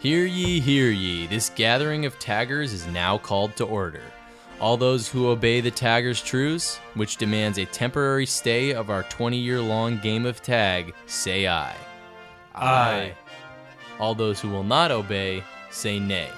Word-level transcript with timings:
Hear 0.00 0.24
ye, 0.24 0.60
hear 0.60 0.90
ye, 0.90 1.26
this 1.26 1.50
gathering 1.50 2.06
of 2.06 2.18
taggers 2.18 2.72
is 2.72 2.86
now 2.86 3.18
called 3.18 3.54
to 3.56 3.66
order. 3.66 4.00
All 4.58 4.78
those 4.78 5.06
who 5.06 5.28
obey 5.28 5.60
the 5.60 5.70
tagger's 5.70 6.22
truce, 6.22 6.78
which 6.94 7.18
demands 7.18 7.58
a 7.58 7.66
temporary 7.66 8.24
stay 8.24 8.72
of 8.72 8.88
our 8.88 9.02
20 9.02 9.36
year 9.36 9.60
long 9.60 9.98
game 9.98 10.24
of 10.24 10.40
tag, 10.42 10.94
say 11.04 11.46
aye. 11.46 11.76
Aye. 12.54 13.12
All 13.98 14.14
those 14.14 14.40
who 14.40 14.48
will 14.48 14.64
not 14.64 14.90
obey, 14.90 15.44
say 15.70 15.98
nay. 15.98 16.30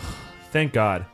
Thank 0.52 0.72
God. 0.72 1.04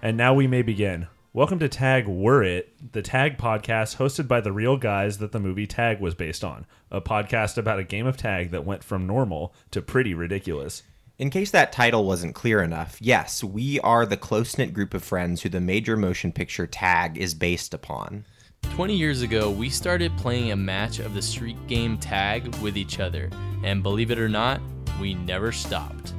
And 0.00 0.16
now 0.16 0.32
we 0.32 0.46
may 0.46 0.62
begin. 0.62 1.06
Welcome 1.36 1.58
to 1.58 1.68
Tag 1.68 2.08
We're 2.08 2.44
It, 2.44 2.92
the 2.94 3.02
Tag 3.02 3.36
podcast 3.36 3.98
hosted 3.98 4.26
by 4.26 4.40
the 4.40 4.52
real 4.52 4.78
guys 4.78 5.18
that 5.18 5.32
the 5.32 5.38
movie 5.38 5.66
Tag 5.66 6.00
was 6.00 6.14
based 6.14 6.42
on. 6.42 6.64
A 6.90 7.02
podcast 7.02 7.58
about 7.58 7.78
a 7.78 7.84
game 7.84 8.06
of 8.06 8.16
tag 8.16 8.52
that 8.52 8.64
went 8.64 8.82
from 8.82 9.06
normal 9.06 9.54
to 9.72 9.82
pretty 9.82 10.14
ridiculous. 10.14 10.82
In 11.18 11.28
case 11.28 11.50
that 11.50 11.72
title 11.72 12.06
wasn't 12.06 12.34
clear 12.34 12.62
enough, 12.62 12.96
yes, 13.02 13.44
we 13.44 13.78
are 13.80 14.06
the 14.06 14.16
close 14.16 14.56
knit 14.56 14.72
group 14.72 14.94
of 14.94 15.04
friends 15.04 15.42
who 15.42 15.50
the 15.50 15.60
major 15.60 15.94
motion 15.94 16.32
picture 16.32 16.66
Tag 16.66 17.18
is 17.18 17.34
based 17.34 17.74
upon. 17.74 18.24
20 18.62 18.96
years 18.96 19.20
ago, 19.20 19.50
we 19.50 19.68
started 19.68 20.16
playing 20.16 20.52
a 20.52 20.56
match 20.56 21.00
of 21.00 21.12
the 21.12 21.20
street 21.20 21.58
game 21.66 21.98
tag 21.98 22.46
with 22.62 22.78
each 22.78 22.98
other, 22.98 23.28
and 23.62 23.82
believe 23.82 24.10
it 24.10 24.18
or 24.18 24.30
not, 24.30 24.58
we 24.98 25.12
never 25.12 25.52
stopped. 25.52 26.14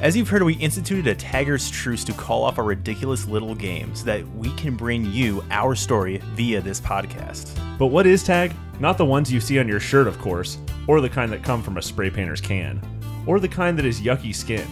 As 0.00 0.16
you've 0.16 0.30
heard, 0.30 0.42
we 0.42 0.54
instituted 0.54 1.06
a 1.06 1.14
tagger's 1.14 1.70
truce 1.70 2.04
to 2.04 2.14
call 2.14 2.42
off 2.42 2.58
our 2.58 2.64
ridiculous 2.64 3.26
little 3.26 3.54
game 3.54 3.94
so 3.94 4.06
that 4.06 4.26
we 4.34 4.50
can 4.54 4.74
bring 4.74 5.04
you 5.04 5.44
our 5.50 5.74
story 5.74 6.22
via 6.32 6.62
this 6.62 6.80
podcast. 6.80 7.54
But 7.78 7.88
what 7.88 8.06
is 8.06 8.24
tag? 8.24 8.54
Not 8.78 8.96
the 8.96 9.04
ones 9.04 9.30
you 9.30 9.42
see 9.42 9.58
on 9.58 9.68
your 9.68 9.78
shirt, 9.78 10.06
of 10.06 10.18
course, 10.18 10.56
or 10.86 11.02
the 11.02 11.10
kind 11.10 11.30
that 11.32 11.44
come 11.44 11.62
from 11.62 11.76
a 11.76 11.82
spray 11.82 12.08
painter's 12.08 12.40
can, 12.40 12.80
or 13.26 13.40
the 13.40 13.48
kind 13.48 13.76
that 13.76 13.84
is 13.84 14.00
yucky 14.00 14.34
skin, 14.34 14.66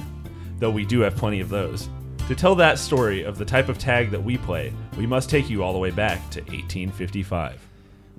though 0.60 0.70
we 0.70 0.86
do 0.86 1.00
have 1.00 1.14
plenty 1.14 1.40
of 1.40 1.50
those. 1.50 1.90
To 2.28 2.34
tell 2.34 2.54
that 2.54 2.78
story 2.78 3.22
of 3.22 3.36
the 3.36 3.44
type 3.44 3.68
of 3.68 3.76
tag 3.76 4.10
that 4.12 4.24
we 4.24 4.38
play, 4.38 4.72
we 4.96 5.06
must 5.06 5.28
take 5.28 5.50
you 5.50 5.62
all 5.62 5.74
the 5.74 5.78
way 5.78 5.90
back 5.90 6.30
to 6.30 6.40
1855. 6.40 7.67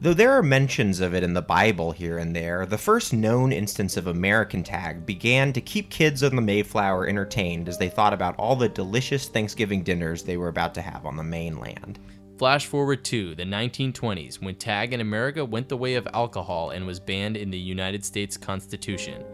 Though 0.01 0.13
there 0.13 0.31
are 0.31 0.41
mentions 0.41 1.01
of 1.01 1.13
it 1.13 1.23
in 1.23 1.33
the 1.33 1.41
Bible 1.41 1.91
here 1.91 2.19
and 2.19 2.33
there, 2.33 2.65
the 2.65 2.77
first 2.77 3.11
known 3.11 3.51
instance 3.51 3.97
of 3.97 4.07
American 4.07 4.63
tag 4.63 5.05
began 5.05 5.51
to 5.51 5.59
keep 5.59 5.89
kids 5.89 6.23
on 6.23 6.37
the 6.37 6.41
Mayflower 6.41 7.05
entertained 7.05 7.67
as 7.67 7.77
they 7.77 7.89
thought 7.89 8.13
about 8.13 8.37
all 8.37 8.55
the 8.55 8.69
delicious 8.69 9.27
Thanksgiving 9.27 9.83
dinners 9.83 10.23
they 10.23 10.37
were 10.37 10.47
about 10.47 10.73
to 10.75 10.81
have 10.81 11.05
on 11.05 11.17
the 11.17 11.23
mainland. 11.23 11.99
Flash 12.37 12.65
forward 12.65 13.03
to 13.05 13.35
the 13.35 13.43
1920s 13.43 14.41
when 14.41 14.55
tag 14.55 14.93
in 14.93 15.01
America 15.01 15.43
went 15.43 15.67
the 15.67 15.75
way 15.75 15.95
of 15.95 16.07
alcohol 16.13 16.69
and 16.69 16.87
was 16.87 17.01
banned 17.01 17.35
in 17.35 17.51
the 17.51 17.59
United 17.59 18.05
States 18.05 18.37
Constitution. 18.37 19.25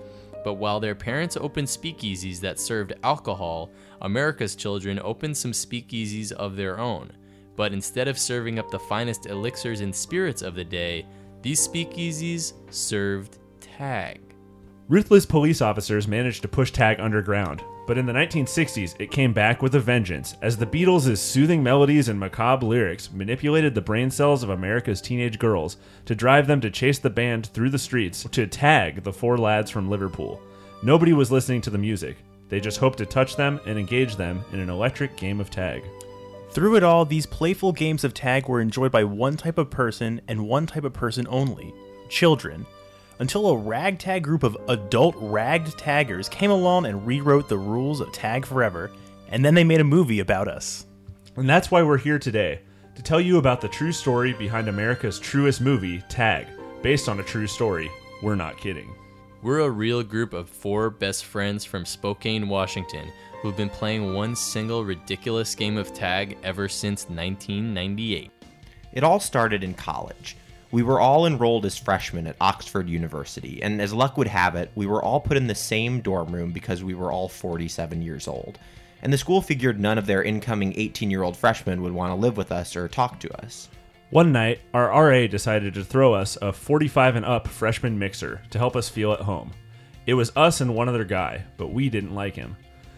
But 0.44 0.56
while 0.56 0.80
their 0.80 0.96
parents 0.96 1.38
opened 1.38 1.68
speakeasies 1.68 2.40
that 2.40 2.60
served 2.60 2.94
alcohol, 3.04 3.70
America's 4.02 4.56
children 4.56 5.00
opened 5.04 5.38
some 5.38 5.52
speakeasies 5.52 6.32
of 6.32 6.56
their 6.56 6.80
own. 6.80 7.12
But 7.56 7.74
instead 7.74 8.08
of 8.08 8.20
serving 8.20 8.60
up 8.60 8.70
the 8.70 8.80
finest 8.80 9.28
elixirs 9.28 9.82
and 9.82 9.96
spirits 9.96 10.42
of 10.42 10.56
the 10.56 10.64
day, 10.64 11.06
these 11.42 11.66
speakeasies 11.66 12.54
served 12.70 13.38
tag. 13.62 14.22
Ruthless 14.88 15.26
police 15.26 15.62
officers 15.62 16.08
managed 16.08 16.44
to 16.44 16.48
push 16.48 16.72
tag 16.72 17.00
underground, 17.00 17.64
but 17.88 17.98
in 17.98 18.06
the 18.06 18.14
1960s 18.14 18.96
it 19.00 19.10
came 19.10 19.34
back 19.34 19.62
with 19.62 19.74
a 19.76 19.80
vengeance 19.80 20.36
as 20.42 20.58
the 20.58 20.66
Beatles' 20.66 21.18
soothing 21.18 21.64
melodies 21.64 22.08
and 22.08 22.20
macabre 22.20 22.66
lyrics 22.66 23.12
manipulated 23.12 23.74
the 23.74 23.82
brain 23.82 24.12
cells 24.12 24.44
of 24.44 24.50
America's 24.50 25.02
teenage 25.02 25.40
girls 25.40 25.78
to 26.06 26.14
drive 26.14 26.46
them 26.46 26.62
to 26.62 26.70
chase 26.70 27.00
the 27.00 27.10
band 27.10 27.48
through 27.48 27.72
the 27.72 27.80
streets 27.80 28.28
to 28.32 28.46
tag 28.46 29.04
the 29.04 29.14
four 29.14 29.38
lads 29.38 29.72
from 29.72 29.90
Liverpool. 29.90 30.40
Nobody 30.84 31.14
was 31.14 31.32
listening 31.32 31.62
to 31.62 31.72
the 31.72 31.78
music. 31.80 32.18
They 32.50 32.60
just 32.60 32.78
hoped 32.78 33.00
to 33.00 33.08
touch 33.08 33.36
them 33.36 33.60
and 33.66 33.80
engage 33.80 34.16
them 34.16 34.44
in 34.52 34.60
an 34.60 34.70
electric 34.70 35.18
game 35.18 35.40
of 35.40 35.50
tag. 35.50 35.84
Through 36.56 36.78
it 36.78 36.84
all, 36.84 37.04
these 37.04 37.26
playful 37.26 37.74
games 37.74 38.06
of 38.06 38.14
tag 38.14 38.48
were 38.48 38.62
enjoyed 38.62 38.90
by 38.90 39.04
one 39.04 39.36
type 39.36 39.58
of 39.58 39.70
person 39.70 40.22
and 40.30 40.48
one 40.48 40.66
type 40.66 40.86
of 40.86 40.94
person 40.94 41.28
only 41.30 41.74
children. 42.08 42.66
Until 43.20 43.48
a 43.48 43.58
ragtag 43.58 44.24
group 44.24 44.42
of 44.42 44.56
adult 44.70 45.16
ragged 45.18 45.78
taggers 45.78 46.30
came 46.30 46.52
along 46.52 46.86
and 46.86 47.06
rewrote 47.06 47.50
the 47.50 47.58
rules 47.58 48.00
of 48.00 48.14
tag 48.14 48.46
forever, 48.46 48.90
and 49.28 49.44
then 49.44 49.54
they 49.54 49.66
made 49.66 49.82
a 49.82 49.84
movie 49.84 50.22
about 50.22 50.48
us. 50.48 50.86
And 51.36 51.50
that's 51.50 51.72
why 51.72 51.84
we're 51.84 51.98
here 51.98 52.20
today 52.20 52.62
to 52.96 53.04
tell 53.04 53.20
you 53.20 53.38
about 53.38 53.60
the 53.60 53.68
true 53.68 53.92
story 53.92 54.32
behind 54.32 54.70
America's 54.70 55.20
truest 55.20 55.60
movie, 55.60 56.04
Tag, 56.08 56.48
based 56.82 57.10
on 57.10 57.20
a 57.20 57.24
true 57.24 57.48
story. 57.48 57.92
We're 58.24 58.36
not 58.36 58.58
kidding. 58.58 58.96
We're 59.42 59.60
a 59.60 59.70
real 59.70 60.04
group 60.04 60.32
of 60.32 60.50
four 60.50 60.90
best 60.90 61.26
friends 61.26 61.66
from 61.66 61.86
Spokane, 61.86 62.48
Washington, 62.48 63.12
who've 63.42 63.58
been 63.58 63.70
playing 63.70 64.14
one 64.14 64.36
single 64.36 64.84
ridiculous 64.84 65.56
game 65.56 65.78
of 65.78 65.94
tag 65.94 66.38
ever 66.44 66.68
since 66.68 67.10
1998. 67.10 68.32
It 68.94 69.04
all 69.04 69.20
started 69.20 69.64
in 69.64 69.74
college. 69.74 70.38
We 70.72 70.84
were 70.84 71.00
all 71.00 71.26
enrolled 71.26 71.66
as 71.66 71.78
freshmen 71.78 72.28
at 72.28 72.36
Oxford 72.42 72.90
University, 72.90 73.62
and 73.62 73.82
as 73.82 73.94
luck 73.94 74.18
would 74.18 74.28
have 74.28 74.56
it, 74.56 74.72
we 74.76 74.86
were 74.86 75.04
all 75.04 75.20
put 75.20 75.38
in 75.38 75.48
the 75.48 75.56
same 75.56 76.02
dorm 76.02 76.34
room 76.34 76.52
because 76.52 76.84
we 76.84 76.96
were 76.96 77.12
all 77.12 77.30
47 77.30 78.02
years 78.02 78.28
old. 78.28 78.60
And 79.02 79.14
the 79.14 79.18
school 79.18 79.42
figured 79.42 79.80
none 79.80 79.98
of 79.98 80.06
their 80.06 80.24
incoming 80.24 80.74
18 80.76 81.12
year 81.12 81.24
old 81.24 81.38
freshmen 81.38 81.82
would 81.82 81.94
want 81.94 82.12
to 82.12 82.16
live 82.16 82.38
with 82.38 82.52
us 82.52 82.76
or 82.76 82.88
talk 82.88 83.20
to 83.20 83.44
us. 83.44 83.70
One 84.10 84.32
night, 84.32 84.62
our 84.74 84.88
RA 84.90 85.28
decided 85.28 85.74
to 85.74 85.84
throw 85.84 86.14
us 86.14 86.38
a 86.42 86.54
45 86.54 87.16
and 87.18 87.26
up 87.26 87.48
freshman 87.48 87.98
mixer 87.98 88.42
to 88.50 88.58
help 88.58 88.76
us 88.76 88.90
feel 88.90 89.14
at 89.14 89.22
home. 89.22 89.52
It 90.06 90.14
was 90.14 90.32
us 90.36 90.62
and 90.62 90.76
one 90.76 90.90
other 90.90 91.04
guy, 91.04 91.44
but 91.58 91.74
we 91.74 91.90
didn't 91.90 92.14
like 92.14 92.36
him. 92.36 92.56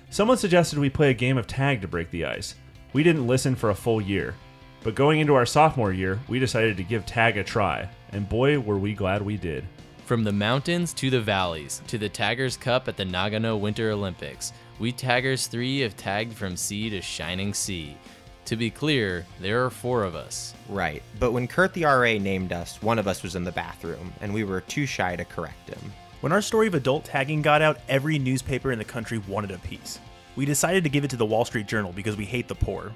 Someone 0.10 0.38
suggested 0.38 0.80
we 0.80 0.90
play 0.90 1.10
a 1.10 1.14
game 1.14 1.38
of 1.38 1.48
tag 1.48 1.82
to 1.82 1.88
break 1.88 2.10
the 2.12 2.26
ice. 2.26 2.56
We 2.94 3.04
didn't 3.04 3.28
listen 3.28 3.56
for 3.56 3.72
a 3.72 3.76
full 3.76 4.02
year. 4.02 4.36
But 4.84 4.96
going 4.96 5.20
into 5.20 5.36
our 5.36 5.46
sophomore 5.46 5.92
year, 5.92 6.20
we 6.30 6.40
decided 6.40 6.78
to 6.78 6.84
give 6.84 7.06
tag 7.06 7.38
a 7.38 7.44
try, 7.44 7.90
and 8.14 8.30
boy, 8.30 8.58
were 8.60 8.78
we 8.78 8.94
glad 8.94 9.22
we 9.22 9.36
did. 9.36 9.66
From 10.06 10.24
the 10.24 10.32
mountains 10.32 10.94
to 10.94 11.10
the 11.10 11.20
valleys, 11.20 11.82
to 11.88 11.98
the 11.98 12.08
Taggers 12.08 12.56
Cup 12.56 12.88
at 12.88 12.96
the 12.96 13.04
Nagano 13.04 13.60
Winter 13.60 13.92
Olympics, 13.92 14.54
we 14.80 14.94
Taggers 14.94 15.48
3 15.48 15.82
have 15.82 15.98
tagged 15.98 16.34
from 16.34 16.56
sea 16.56 16.90
to 16.90 17.02
shining 17.02 17.54
sea. 17.54 17.98
To 18.46 18.56
be 18.56 18.70
clear, 18.70 19.26
there 19.42 19.66
are 19.66 19.70
four 19.70 20.06
of 20.06 20.16
us. 20.16 20.54
Right, 20.70 21.04
but 21.20 21.34
when 21.34 21.50
Kurt 21.50 21.74
the 21.74 21.84
RA 21.84 22.14
named 22.14 22.54
us, 22.54 22.82
one 22.82 22.98
of 22.98 23.10
us 23.10 23.24
was 23.24 23.36
in 23.36 23.44
the 23.44 23.52
bathroom, 23.52 24.14
and 24.22 24.34
we 24.34 24.46
were 24.46 24.62
too 24.62 24.86
shy 24.86 25.18
to 25.18 25.26
correct 25.26 25.70
him. 25.70 25.92
When 26.22 26.32
our 26.32 26.42
story 26.42 26.66
of 26.66 26.74
adult 26.74 27.06
tagging 27.06 27.44
got 27.44 27.62
out, 27.62 27.80
every 27.88 28.18
newspaper 28.18 28.72
in 28.72 28.80
the 28.80 28.86
country 28.86 29.20
wanted 29.20 29.52
a 29.52 29.60
piece. 29.60 30.00
We 30.36 30.46
decided 30.46 30.84
to 30.84 30.90
give 30.90 31.04
it 31.04 31.12
to 31.12 31.16
the 31.16 31.26
Wall 31.26 31.46
Street 31.46 31.68
Journal 31.68 31.94
because 31.94 32.18
we 32.18 32.26
hate 32.26 32.48
the 32.48 32.56
poor. 32.56 32.92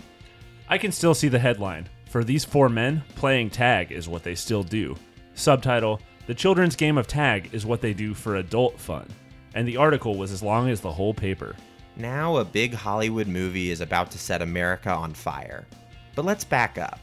I 0.67 0.79
can 0.79 0.91
still 0.91 1.13
see 1.13 1.27
the 1.27 1.37
headline. 1.37 1.87
For 2.09 2.23
these 2.23 2.43
four 2.43 2.67
men, 2.67 3.03
playing 3.15 3.51
tag 3.51 3.91
is 3.91 4.09
what 4.09 4.23
they 4.23 4.33
still 4.33 4.63
do. 4.63 4.95
Subtitle 5.35 6.01
The 6.25 6.33
children's 6.33 6.75
game 6.75 6.97
of 6.97 7.07
tag 7.07 7.49
is 7.51 7.63
what 7.63 7.79
they 7.79 7.93
do 7.93 8.15
for 8.15 8.37
adult 8.37 8.79
fun. 8.79 9.07
And 9.53 9.67
the 9.67 9.77
article 9.77 10.15
was 10.15 10.31
as 10.31 10.41
long 10.41 10.69
as 10.69 10.81
the 10.81 10.91
whole 10.91 11.13
paper. 11.13 11.55
Now, 11.97 12.37
a 12.37 12.45
big 12.45 12.73
Hollywood 12.73 13.27
movie 13.27 13.69
is 13.69 13.81
about 13.81 14.09
to 14.11 14.17
set 14.17 14.41
America 14.41 14.89
on 14.89 15.13
fire. 15.13 15.67
But 16.15 16.25
let's 16.25 16.43
back 16.43 16.79
up. 16.79 16.99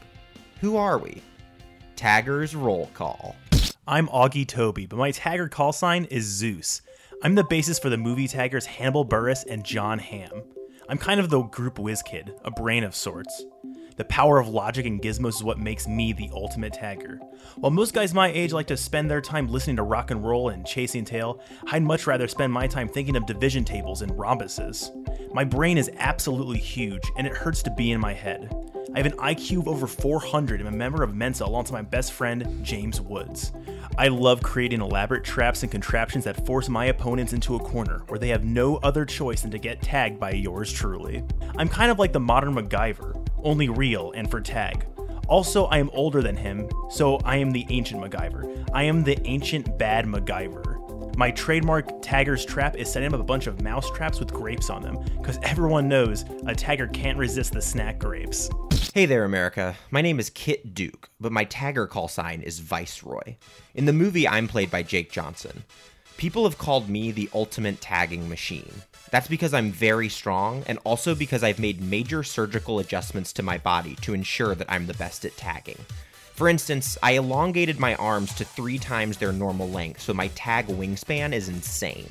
Who 0.59 0.75
are 0.75 0.97
we? 0.97 1.21
Taggers 1.95 2.55
Roll 2.55 2.89
Call. 2.93 3.37
I'm 3.91 4.07
Augie 4.09 4.47
Toby, 4.47 4.85
but 4.85 4.97
my 4.97 5.11
tagger 5.11 5.49
call 5.49 5.73
sign 5.73 6.05
is 6.11 6.23
Zeus. 6.23 6.83
I'm 7.23 7.33
the 7.33 7.43
basis 7.43 7.79
for 7.79 7.89
the 7.89 7.97
movie 7.97 8.27
taggers 8.27 8.67
Hannibal 8.67 9.03
Buress 9.03 9.47
and 9.49 9.65
Jon 9.65 9.97
Hamm. 9.97 10.43
I'm 10.87 10.99
kind 10.99 11.19
of 11.19 11.31
the 11.31 11.41
group 11.41 11.79
whiz 11.79 12.03
kid, 12.03 12.31
a 12.45 12.51
brain 12.51 12.83
of 12.83 12.93
sorts. 12.93 13.45
The 13.95 14.05
power 14.05 14.37
of 14.37 14.47
logic 14.47 14.85
and 14.85 15.01
gizmos 15.01 15.37
is 15.37 15.43
what 15.43 15.57
makes 15.57 15.87
me 15.87 16.13
the 16.13 16.29
ultimate 16.31 16.73
tagger. 16.73 17.17
While 17.55 17.71
most 17.71 17.95
guys 17.95 18.13
my 18.13 18.27
age 18.27 18.53
like 18.53 18.67
to 18.67 18.77
spend 18.77 19.09
their 19.09 19.21
time 19.21 19.47
listening 19.47 19.77
to 19.77 19.83
rock 19.83 20.11
and 20.11 20.23
roll 20.23 20.49
and 20.49 20.67
chasing 20.67 21.03
tail, 21.03 21.41
I'd 21.71 21.81
much 21.81 22.05
rather 22.05 22.27
spend 22.27 22.53
my 22.53 22.67
time 22.67 22.89
thinking 22.89 23.15
of 23.15 23.25
division 23.25 23.65
tables 23.65 24.03
and 24.03 24.11
rhombuses. 24.11 24.91
My 25.33 25.43
brain 25.43 25.79
is 25.79 25.89
absolutely 25.97 26.59
huge, 26.59 27.01
and 27.17 27.25
it 27.25 27.35
hurts 27.35 27.63
to 27.63 27.71
be 27.71 27.91
in 27.91 27.99
my 27.99 28.13
head. 28.13 28.53
I 28.95 28.97
have 28.97 29.05
an 29.05 29.17
IQ 29.19 29.59
of 29.59 29.67
over 29.67 29.85
400 29.85 30.59
and 30.59 30.67
I'm 30.67 30.73
a 30.73 30.77
member 30.77 31.03
of 31.03 31.13
Mensa 31.13 31.45
along 31.45 31.63
with 31.63 31.71
my 31.71 31.83
best 31.83 32.11
friend, 32.11 32.59
James 32.63 32.99
Woods. 32.99 33.51
I 33.97 34.07
love 34.07 34.41
creating 34.41 34.81
elaborate 34.81 35.23
traps 35.23 35.61
and 35.61 35.71
contraptions 35.71 36.23
that 36.23 36.43
force 36.45 36.69
my 36.69 36.85
opponents 36.85 37.33
into 37.33 37.55
a 37.55 37.59
corner 37.59 38.01
where 38.07 38.17
they 38.17 38.29
have 38.29 38.43
no 38.43 38.77
other 38.77 39.05
choice 39.05 39.41
than 39.41 39.51
to 39.51 39.59
get 39.59 39.81
tagged 39.83 40.19
by 40.19 40.31
yours 40.31 40.71
truly. 40.71 41.23
I'm 41.57 41.69
kind 41.69 41.91
of 41.91 41.99
like 41.99 42.13
the 42.13 42.19
modern 42.19 42.55
MacGyver, 42.55 43.27
only 43.43 43.69
real 43.69 44.11
and 44.13 44.29
for 44.29 44.41
tag. 44.41 44.87
Also, 45.27 45.65
I 45.65 45.77
am 45.77 45.91
older 45.93 46.23
than 46.23 46.35
him, 46.35 46.67
so 46.89 47.17
I 47.17 47.35
am 47.37 47.51
the 47.51 47.67
ancient 47.69 48.01
MacGyver. 48.01 48.69
I 48.73 48.83
am 48.83 49.03
the 49.03 49.19
ancient 49.27 49.77
bad 49.77 50.05
MacGyver. 50.05 50.68
My 51.19 51.31
trademark 51.31 51.85
Tagger's 52.01 52.45
Trap 52.45 52.77
is 52.77 52.89
setting 52.89 53.13
up 53.13 53.19
a 53.19 53.23
bunch 53.23 53.47
of 53.47 53.61
mouse 53.61 53.91
traps 53.91 54.21
with 54.21 54.31
grapes 54.31 54.69
on 54.69 54.81
them, 54.81 55.03
because 55.17 55.37
everyone 55.43 55.89
knows 55.89 56.21
a 56.21 56.55
Tagger 56.55 56.93
can't 56.93 57.17
resist 57.17 57.51
the 57.51 57.61
snack 57.61 57.99
grapes. 57.99 58.49
Hey 58.93 59.05
there, 59.05 59.25
America. 59.25 59.75
My 59.91 60.01
name 60.01 60.17
is 60.21 60.29
Kit 60.29 60.73
Duke, 60.73 61.09
but 61.19 61.33
my 61.33 61.43
tagger 61.43 61.89
call 61.89 62.07
sign 62.07 62.41
is 62.41 62.59
Viceroy. 62.59 63.35
In 63.75 63.83
the 63.83 63.91
movie, 63.91 64.29
I'm 64.29 64.47
played 64.47 64.71
by 64.71 64.81
Jake 64.81 65.11
Johnson. 65.11 65.65
People 66.15 66.45
have 66.45 66.57
called 66.57 66.87
me 66.87 67.11
the 67.11 67.29
ultimate 67.33 67.81
tagging 67.81 68.29
machine. 68.29 68.71
That's 69.11 69.27
because 69.27 69.53
I'm 69.53 69.73
very 69.73 70.07
strong 70.07 70.63
and 70.67 70.79
also 70.85 71.15
because 71.15 71.43
I've 71.43 71.59
made 71.59 71.81
major 71.81 72.23
surgical 72.23 72.79
adjustments 72.79 73.33
to 73.33 73.43
my 73.43 73.57
body 73.57 73.95
to 74.03 74.13
ensure 74.13 74.55
that 74.55 74.71
I'm 74.71 74.87
the 74.87 74.93
best 74.93 75.25
at 75.25 75.35
tagging. 75.35 75.79
For 76.39 76.47
instance, 76.47 76.97
I 77.03 77.17
elongated 77.17 77.81
my 77.81 77.95
arms 77.95 78.33
to 78.35 78.45
three 78.45 78.77
times 78.77 79.17
their 79.17 79.33
normal 79.33 79.69
length, 79.69 79.99
so 79.99 80.13
my 80.13 80.29
tag 80.35 80.67
wingspan 80.67 81.33
is 81.33 81.49
insane. 81.49 82.09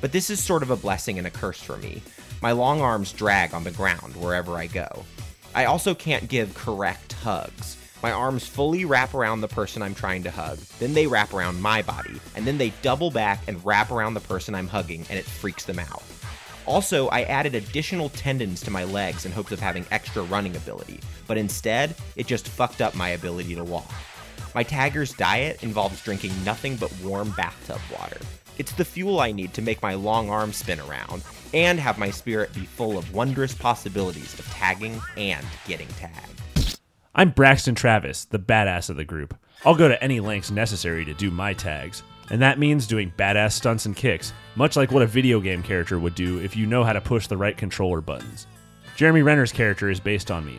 But 0.00 0.10
this 0.10 0.30
is 0.30 0.42
sort 0.42 0.62
of 0.62 0.70
a 0.70 0.76
blessing 0.76 1.18
and 1.18 1.26
a 1.26 1.30
curse 1.30 1.60
for 1.60 1.76
me. 1.76 2.00
My 2.40 2.52
long 2.52 2.80
arms 2.80 3.12
drag 3.12 3.52
on 3.52 3.64
the 3.64 3.70
ground 3.70 4.16
wherever 4.16 4.56
I 4.56 4.68
go. 4.68 5.04
I 5.54 5.66
also 5.66 5.94
can't 5.94 6.30
give 6.30 6.54
correct 6.54 7.12
hugs. 7.12 7.76
My 8.02 8.10
arms 8.10 8.48
fully 8.48 8.86
wrap 8.86 9.12
around 9.12 9.42
the 9.42 9.48
person 9.48 9.82
I'm 9.82 9.94
trying 9.94 10.22
to 10.22 10.30
hug, 10.30 10.56
then 10.78 10.94
they 10.94 11.06
wrap 11.06 11.34
around 11.34 11.60
my 11.60 11.82
body, 11.82 12.18
and 12.36 12.46
then 12.46 12.56
they 12.56 12.72
double 12.80 13.10
back 13.10 13.42
and 13.48 13.62
wrap 13.66 13.90
around 13.90 14.14
the 14.14 14.20
person 14.20 14.54
I'm 14.54 14.68
hugging, 14.68 15.04
and 15.10 15.18
it 15.18 15.26
freaks 15.26 15.66
them 15.66 15.78
out. 15.78 16.02
Also, 16.68 17.08
I 17.08 17.22
added 17.22 17.54
additional 17.54 18.10
tendons 18.10 18.60
to 18.60 18.70
my 18.70 18.84
legs 18.84 19.24
in 19.24 19.32
hopes 19.32 19.52
of 19.52 19.58
having 19.58 19.86
extra 19.90 20.22
running 20.24 20.54
ability, 20.54 21.00
but 21.26 21.38
instead, 21.38 21.94
it 22.14 22.26
just 22.26 22.46
fucked 22.46 22.82
up 22.82 22.94
my 22.94 23.08
ability 23.08 23.54
to 23.54 23.64
walk. 23.64 23.90
My 24.54 24.62
tagger's 24.62 25.14
diet 25.14 25.62
involves 25.62 26.02
drinking 26.02 26.32
nothing 26.44 26.76
but 26.76 26.92
warm 27.02 27.30
bathtub 27.38 27.80
water. 27.90 28.20
It's 28.58 28.72
the 28.72 28.84
fuel 28.84 29.18
I 29.18 29.32
need 29.32 29.54
to 29.54 29.62
make 29.62 29.80
my 29.80 29.94
long 29.94 30.28
arms 30.28 30.58
spin 30.58 30.78
around 30.80 31.22
and 31.54 31.80
have 31.80 31.96
my 31.96 32.10
spirit 32.10 32.52
be 32.52 32.66
full 32.66 32.98
of 32.98 33.14
wondrous 33.14 33.54
possibilities 33.54 34.38
of 34.38 34.44
tagging 34.50 35.00
and 35.16 35.46
getting 35.66 35.88
tagged. 35.88 36.78
I'm 37.14 37.30
Braxton 37.30 37.76
Travis, 37.76 38.26
the 38.26 38.38
badass 38.38 38.90
of 38.90 38.96
the 38.96 39.04
group. 39.04 39.34
I'll 39.64 39.74
go 39.74 39.88
to 39.88 40.04
any 40.04 40.20
lengths 40.20 40.50
necessary 40.50 41.06
to 41.06 41.14
do 41.14 41.30
my 41.30 41.54
tags, 41.54 42.02
and 42.30 42.42
that 42.42 42.58
means 42.58 42.86
doing 42.86 43.12
badass 43.16 43.52
stunts 43.52 43.86
and 43.86 43.96
kicks, 43.96 44.32
much 44.56 44.76
like 44.76 44.90
what 44.90 45.02
a 45.02 45.06
video 45.06 45.40
game 45.40 45.62
character 45.62 45.98
would 45.98 46.14
do 46.14 46.38
if 46.38 46.56
you 46.56 46.66
know 46.66 46.84
how 46.84 46.92
to 46.92 47.00
push 47.00 47.26
the 47.26 47.36
right 47.36 47.56
controller 47.56 48.00
buttons. 48.00 48.46
Jeremy 48.96 49.22
Renner's 49.22 49.52
character 49.52 49.90
is 49.90 50.00
based 50.00 50.30
on 50.30 50.44
me. 50.44 50.58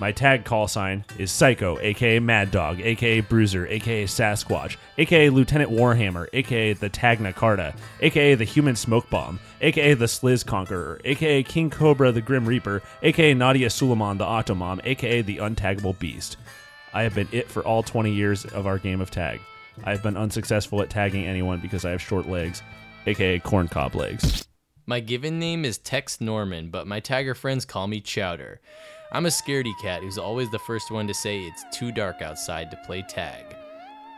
My 0.00 0.12
tag 0.12 0.44
call 0.44 0.68
sign 0.68 1.04
is 1.18 1.30
Psycho, 1.30 1.78
aka 1.80 2.18
Mad 2.18 2.50
Dog, 2.50 2.80
aka 2.80 3.20
Bruiser, 3.20 3.66
aka 3.66 4.04
Sasquatch, 4.04 4.76
aka 4.96 5.30
Lieutenant 5.30 5.70
Warhammer, 5.70 6.26
aka 6.32 6.72
the 6.72 6.90
Tagna 6.90 7.34
Carta, 7.34 7.74
aka 8.00 8.34
the 8.34 8.44
Human 8.44 8.76
Smoke 8.76 9.08
Bomb, 9.10 9.40
aka 9.60 9.94
the 9.94 10.08
Sliz 10.08 10.44
Conqueror, 10.44 11.00
aka 11.04 11.42
King 11.42 11.70
Cobra 11.70 12.12
the 12.12 12.20
Grim 12.20 12.46
Reaper, 12.46 12.82
aka 13.02 13.34
Nadia 13.34 13.70
Suleiman 13.70 14.18
the 14.18 14.24
Octomom, 14.24 14.80
aka 14.84 15.22
the 15.22 15.38
Untaggable 15.38 15.98
Beast. 15.98 16.36
I 16.92 17.02
have 17.02 17.14
been 17.14 17.28
it 17.32 17.48
for 17.48 17.64
all 17.64 17.82
20 17.82 18.12
years 18.12 18.44
of 18.44 18.66
our 18.66 18.78
game 18.78 19.00
of 19.00 19.10
tag. 19.10 19.40
I 19.84 19.90
have 19.90 20.02
been 20.02 20.16
unsuccessful 20.16 20.82
at 20.82 20.90
tagging 20.90 21.26
anyone 21.26 21.60
because 21.60 21.84
I 21.84 21.90
have 21.90 22.02
short 22.02 22.28
legs, 22.28 22.62
aka 23.06 23.38
corncob 23.40 23.94
legs. 23.94 24.46
My 24.86 25.00
given 25.00 25.38
name 25.38 25.64
is 25.64 25.78
Tex 25.78 26.20
Norman, 26.20 26.70
but 26.70 26.86
my 26.86 27.00
tagger 27.00 27.36
friends 27.36 27.64
call 27.64 27.86
me 27.86 28.00
Chowder. 28.00 28.60
I'm 29.12 29.26
a 29.26 29.30
scaredy 29.30 29.72
cat 29.80 30.02
who's 30.02 30.18
always 30.18 30.50
the 30.50 30.58
first 30.58 30.90
one 30.90 31.06
to 31.06 31.14
say 31.14 31.40
it's 31.40 31.64
too 31.72 31.92
dark 31.92 32.22
outside 32.22 32.70
to 32.70 32.76
play 32.84 33.02
tag. 33.02 33.44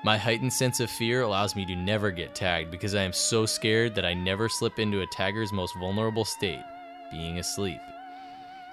My 0.03 0.17
heightened 0.17 0.53
sense 0.53 0.81
of 0.81 0.91
fear 0.91 1.23
allows 1.23 1.55
me 1.55 1.67
to 1.67 1.77
never 1.77 2.11
get 2.11 2.35
tagged 2.35 2.71
because 2.71 2.95
I 2.95 3.03
am 3.03 3.13
so 3.13 3.47
scared 3.47 3.95
that 3.95 4.07
I 4.07 4.15
never 4.15 4.49
slip 4.49 4.79
into 4.79 5.03
a 5.03 5.07
tagger's 5.09 5.53
most 5.53 5.77
vulnerable 5.79 6.25
state, 6.25 6.65
being 7.11 7.39
asleep. 7.39 7.81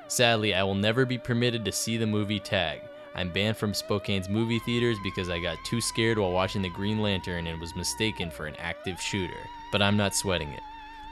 Sadly, 0.07 0.54
I 0.54 0.63
will 0.63 0.75
never 0.75 1.06
be 1.06 1.18
permitted 1.18 1.66
to 1.66 1.72
see 1.72 1.98
the 1.98 2.07
movie 2.07 2.39
Tag. 2.39 2.80
I'm 3.18 3.31
banned 3.31 3.58
from 3.58 3.74
Spokane's 3.74 4.30
movie 4.30 4.60
theaters 4.60 4.98
because 5.04 5.28
I 5.28 5.40
got 5.40 5.58
too 5.66 5.81
scared 5.81 6.19
while 6.19 6.31
watching 6.31 6.62
The 6.62 6.69
Green 6.69 7.02
Lantern 7.02 7.48
and 7.48 7.60
was 7.60 7.75
mistaken 7.75 8.30
for 8.30 8.46
an 8.46 8.56
active 8.58 9.02
shooter. 9.02 9.34
But 9.72 9.81
I'm 9.81 9.98
not 9.98 10.16
sweating 10.16 10.50
it. 10.50 10.62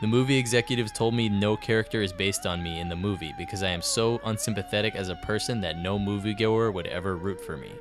The 0.02 0.07
movie 0.07 0.38
executives 0.38 0.92
told 0.92 1.16
me 1.16 1.30
no 1.30 1.57
character 1.57 2.04
is 2.04 2.13
based 2.13 2.46
on 2.46 2.62
me 2.62 2.80
in 2.80 2.90
the 2.90 2.96
movie 2.96 3.34
because 3.40 3.63
I 3.63 3.69
am 3.69 3.81
so 3.81 4.22
unsympathetic 4.24 4.96
as 4.96 5.10
a 5.10 5.16
person 5.16 5.62
that 5.62 5.80
no 5.80 5.98
moviegoer 5.98 6.72
would 6.72 6.86
ever 6.88 7.16
root 7.16 7.42
for 7.42 7.57
me. 7.57 7.72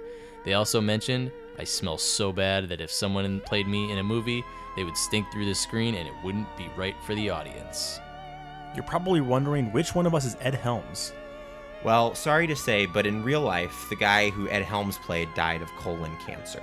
They 0.44 0.54
also 0.54 0.80
mentioned 0.80 1.30
I 1.58 1.64
smell 1.64 1.98
so 1.98 2.32
bad 2.32 2.68
that 2.70 2.80
if 2.80 2.90
someone 2.90 3.40
played 3.40 3.68
me 3.68 3.92
in 3.92 3.98
a 3.98 4.02
movie, 4.02 4.42
they 4.74 4.84
would 4.84 4.96
stink 4.96 5.30
through 5.30 5.44
the 5.44 5.54
screen 5.54 5.94
and 5.94 6.08
it 6.08 6.14
wouldn't 6.24 6.56
be 6.56 6.70
right 6.76 6.96
for 7.04 7.14
the 7.14 7.30
audience. 7.30 8.00
You're 8.74 8.84
probably 8.84 9.20
wondering 9.20 9.70
which 9.72 9.94
one 9.94 10.06
of 10.06 10.14
us 10.14 10.24
is 10.24 10.36
Ed 10.40 10.54
Helms. 10.54 11.12
Well, 11.84 12.14
sorry 12.14 12.46
to 12.46 12.56
say, 12.56 12.86
but 12.86 13.04
in 13.04 13.22
real 13.22 13.42
life, 13.42 13.90
the 13.90 13.96
guy 13.96 14.30
who 14.30 14.48
Ed 14.48 14.62
Helms 14.62 14.96
played 14.96 15.34
died 15.34 15.60
of 15.60 15.70
colon 15.76 16.16
cancer. 16.26 16.62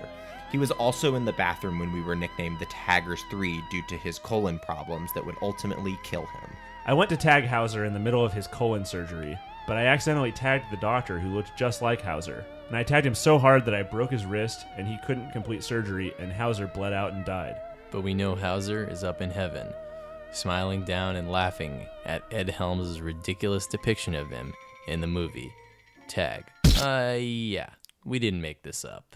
He 0.52 0.58
was 0.58 0.72
also 0.72 1.14
in 1.14 1.26
the 1.26 1.32
bathroom 1.32 1.78
when 1.78 1.94
we 1.94 2.02
were 2.02 2.16
nicknamed 2.16 2.58
the 2.58 2.66
Taggers 2.66 3.24
3 3.30 3.64
due 3.70 3.84
to 3.84 3.98
his 3.98 4.18
colon 4.18 4.58
problems 4.58 5.14
that 5.14 5.24
would 5.24 5.38
ultimately 5.44 6.00
kill 6.02 6.26
him. 6.26 6.50
I 6.88 6.94
went 6.94 7.12
to 7.12 7.18
tag 7.18 7.46
Hauser 7.46 7.86
in 7.86 7.94
the 7.94 8.00
middle 8.00 8.26
of 8.26 8.34
his 8.34 8.48
colon 8.48 8.84
surgery, 8.84 9.38
but 9.68 9.78
I 9.78 9.86
accidentally 9.86 10.32
tagged 10.32 10.72
the 10.72 10.78
doctor 10.78 11.20
who 11.20 11.36
looked 11.36 11.56
just 11.56 11.84
like 11.84 12.02
Hauser. 12.02 12.44
And 12.68 12.76
I 12.76 12.82
tagged 12.82 13.06
him 13.06 13.14
so 13.14 13.38
hard 13.38 13.64
that 13.66 13.76
I 13.76 13.84
broke 13.84 14.10
his 14.10 14.26
wrist 14.26 14.66
and 14.76 14.88
he 14.88 14.98
couldn't 15.06 15.34
complete 15.34 15.64
surgery, 15.64 16.16
and 16.18 16.34
Hauser 16.34 16.66
bled 16.66 16.94
out 16.94 17.14
and 17.14 17.24
died. 17.24 17.62
But 17.92 18.02
we 18.02 18.16
know 18.16 18.34
Hauser 18.34 18.90
is 18.90 19.04
up 19.04 19.22
in 19.22 19.30
heaven, 19.30 19.72
smiling 20.32 20.84
down 20.84 21.16
and 21.16 21.32
laughing 21.32 21.86
at 22.06 22.24
Ed 22.32 22.50
Helms' 22.50 23.02
ridiculous 23.02 23.68
depiction 23.68 24.16
of 24.16 24.32
him 24.32 24.56
in 24.92 25.02
the 25.02 25.08
movie 25.08 25.52
Tag. 26.08 26.44
Uh, 26.82 27.16
yeah, 27.18 27.70
we 28.04 28.20
didn't 28.20 28.42
make 28.42 28.64
this 28.64 28.84
up. 28.84 29.16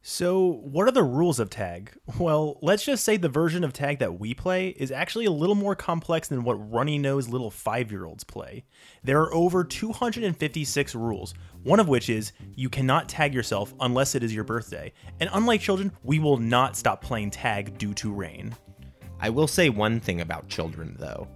So, 0.00 0.60
what 0.62 0.88
are 0.88 0.92
the 0.92 1.02
rules 1.02 1.38
of 1.38 1.50
tag? 1.50 1.92
Well, 2.18 2.58
let's 2.62 2.84
just 2.84 3.04
say 3.04 3.18
the 3.18 3.28
version 3.28 3.62
of 3.62 3.72
tag 3.72 3.98
that 3.98 4.18
we 4.18 4.34
play 4.34 4.68
is 4.68 4.90
actually 4.90 5.26
a 5.26 5.30
little 5.30 5.54
more 5.54 5.76
complex 5.76 6.26
than 6.26 6.42
what 6.42 6.54
runny 6.72 6.98
nosed 6.98 7.30
little 7.30 7.50
five 7.50 7.92
year 7.92 8.06
olds 8.06 8.24
play. 8.24 8.64
There 9.04 9.20
are 9.20 9.32
over 9.34 9.62
256 9.62 10.94
rules, 10.94 11.34
one 11.62 11.78
of 11.78 11.86
which 11.86 12.08
is 12.08 12.32
you 12.56 12.68
cannot 12.68 13.08
tag 13.08 13.34
yourself 13.34 13.74
unless 13.78 14.14
it 14.14 14.24
is 14.24 14.34
your 14.34 14.42
birthday. 14.42 14.92
And 15.20 15.30
unlike 15.34 15.60
children, 15.60 15.92
we 16.02 16.18
will 16.18 16.38
not 16.38 16.76
stop 16.76 17.02
playing 17.02 17.30
tag 17.30 17.78
due 17.78 17.94
to 17.94 18.12
rain. 18.12 18.56
I 19.20 19.30
will 19.30 19.46
say 19.46 19.68
one 19.68 20.00
thing 20.00 20.22
about 20.22 20.48
children, 20.48 20.96
though. 20.98 21.28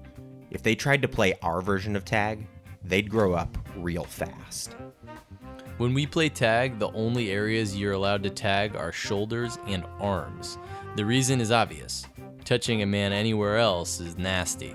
If 0.50 0.62
they 0.62 0.74
tried 0.74 1.02
to 1.02 1.08
play 1.08 1.34
our 1.42 1.60
version 1.60 1.94
of 1.94 2.04
tag, 2.04 2.46
they'd 2.88 3.10
grow 3.10 3.34
up 3.34 3.56
real 3.76 4.04
fast. 4.04 4.76
When 5.78 5.92
we 5.92 6.06
play 6.06 6.28
tag, 6.28 6.78
the 6.78 6.90
only 6.92 7.30
areas 7.30 7.76
you're 7.76 7.92
allowed 7.92 8.22
to 8.22 8.30
tag 8.30 8.76
are 8.76 8.92
shoulders 8.92 9.58
and 9.66 9.84
arms. 10.00 10.56
The 10.96 11.04
reason 11.04 11.40
is 11.40 11.52
obvious 11.52 12.06
touching 12.46 12.82
a 12.82 12.86
man 12.86 13.12
anywhere 13.12 13.56
else 13.58 13.98
is 13.98 14.16
nasty. 14.16 14.74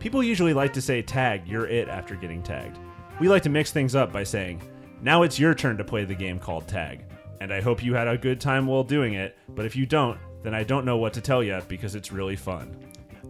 People 0.00 0.24
usually 0.24 0.52
like 0.52 0.72
to 0.72 0.82
say 0.82 1.00
tag, 1.00 1.46
you're 1.46 1.68
it 1.68 1.88
after 1.88 2.16
getting 2.16 2.42
tagged. 2.42 2.78
We 3.20 3.28
like 3.28 3.44
to 3.44 3.48
mix 3.48 3.70
things 3.70 3.94
up 3.94 4.12
by 4.12 4.24
saying, 4.24 4.60
now 5.00 5.22
it's 5.22 5.38
your 5.38 5.54
turn 5.54 5.76
to 5.76 5.84
play 5.84 6.04
the 6.04 6.16
game 6.16 6.40
called 6.40 6.66
tag. 6.66 7.04
And 7.40 7.52
I 7.52 7.60
hope 7.60 7.82
you 7.82 7.94
had 7.94 8.08
a 8.08 8.18
good 8.18 8.40
time 8.40 8.66
while 8.66 8.82
doing 8.82 9.14
it, 9.14 9.38
but 9.50 9.64
if 9.64 9.76
you 9.76 9.86
don't, 9.86 10.18
then 10.42 10.52
I 10.52 10.64
don't 10.64 10.84
know 10.84 10.96
what 10.96 11.12
to 11.12 11.20
tell 11.20 11.44
you 11.44 11.60
because 11.68 11.94
it's 11.94 12.10
really 12.10 12.36
fun. 12.36 12.76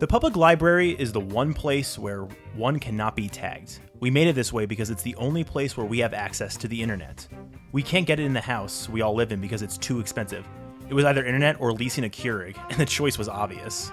The 0.01 0.07
public 0.07 0.35
library 0.35 0.93
is 0.93 1.13
the 1.13 1.21
one 1.21 1.53
place 1.53 1.99
where 1.99 2.23
one 2.55 2.79
cannot 2.79 3.15
be 3.15 3.29
tagged. 3.29 3.81
We 4.01 4.11
made 4.11 4.29
it 4.29 4.35
this 4.35 4.51
way 4.51 4.65
because 4.65 4.89
it's 4.89 5.03
the 5.03 5.15
only 5.17 5.45
place 5.45 5.77
where 5.77 5.85
we 5.85 5.99
have 5.99 6.15
access 6.15 6.57
to 6.57 6.69
the 6.69 6.83
internet. 6.83 7.29
We 7.73 7.83
can't 7.83 8.07
get 8.07 8.19
it 8.19 8.25
in 8.25 8.33
the 8.33 8.41
house 8.41 8.89
we 8.89 9.03
all 9.03 9.13
live 9.15 9.31
in 9.31 9.43
because 9.43 9.61
it's 9.61 9.77
too 9.77 10.01
expensive. 10.01 10.49
It 10.89 10.95
was 10.95 11.05
either 11.05 11.23
internet 11.23 11.61
or 11.61 11.75
leasing 11.75 12.05
a 12.05 12.09
Keurig, 12.09 12.57
and 12.71 12.79
the 12.79 12.87
choice 12.87 13.19
was 13.19 13.29
obvious. 13.29 13.93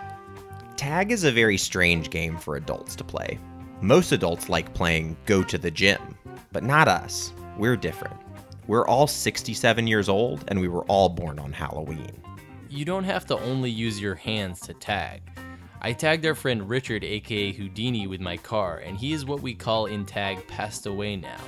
Tag 0.78 1.12
is 1.12 1.26
a 1.26 1.32
very 1.32 1.58
strange 1.58 2.10
game 2.10 2.38
for 2.38 2.56
adults 2.56 2.96
to 2.96 3.04
play. 3.04 3.38
Most 3.82 4.14
adults 4.14 4.48
like 4.48 4.74
playing 4.74 5.18
Go 5.26 5.44
to 5.44 5.58
the 5.58 5.72
Gym, 5.72 6.18
but 6.54 6.64
not 6.64 6.88
us. 6.88 7.34
We're 7.58 7.76
different. 7.76 8.16
We're 8.68 8.88
all 8.88 9.08
67 9.08 9.86
years 9.88 10.08
old, 10.08 10.46
and 10.48 10.62
we 10.62 10.70
were 10.70 10.86
all 10.86 11.10
born 11.10 11.38
on 11.38 11.52
Halloween. 11.52 12.24
You 12.70 12.86
don't 12.86 13.04
have 13.04 13.26
to 13.26 13.38
only 13.40 13.70
use 13.70 14.00
your 14.00 14.16
hands 14.16 14.62
to 14.62 14.74
tag. 14.74 15.22
I 15.81 15.93
tagged 15.93 16.25
our 16.25 16.36
friend 16.36 16.67
Richard, 16.67 17.03
aka 17.03 17.51
Houdini, 17.51 18.07
with 18.07 18.19
my 18.19 18.38
car, 18.38 18.77
and 18.77 18.98
he 18.98 19.13
is 19.13 19.25
what 19.25 19.41
we 19.41 19.53
call 19.53 19.86
in 19.86 20.05
tag 20.05 20.48
passed 20.48 20.88
away 20.88 21.15
now. 21.15 21.39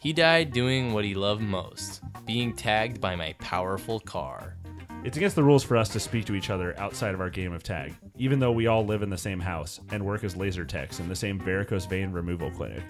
He 0.00 0.12
died 0.12 0.52
doing 0.52 0.92
what 0.92 1.04
he 1.04 1.14
loved 1.14 1.42
most 1.42 2.00
being 2.26 2.54
tagged 2.54 3.00
by 3.00 3.16
my 3.16 3.34
powerful 3.38 3.98
car. 3.98 4.56
It's 5.02 5.16
against 5.16 5.34
the 5.34 5.42
rules 5.42 5.64
for 5.64 5.76
us 5.76 5.88
to 5.90 6.00
speak 6.00 6.26
to 6.26 6.34
each 6.34 6.50
other 6.50 6.78
outside 6.78 7.14
of 7.14 7.20
our 7.20 7.30
game 7.30 7.52
of 7.52 7.62
tag, 7.62 7.94
even 8.18 8.38
though 8.38 8.52
we 8.52 8.66
all 8.66 8.84
live 8.84 9.02
in 9.02 9.10
the 9.10 9.18
same 9.18 9.40
house 9.40 9.80
and 9.90 10.04
work 10.04 10.24
as 10.24 10.36
laser 10.36 10.64
techs 10.64 11.00
in 11.00 11.08
the 11.08 11.16
same 11.16 11.38
varicose 11.38 11.86
vein 11.86 12.12
removal 12.12 12.50
clinic. 12.50 12.82